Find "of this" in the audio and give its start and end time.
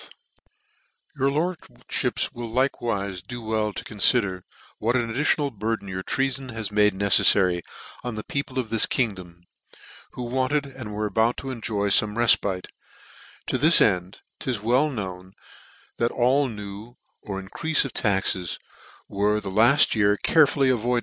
8.57-8.87